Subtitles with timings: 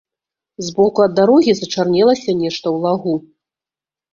[0.69, 3.13] З боку ад дарогі зачарнелася нешта ў лагу.